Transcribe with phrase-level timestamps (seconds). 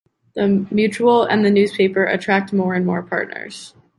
[0.33, 3.75] The mutual and the newspaper attract more and more partners.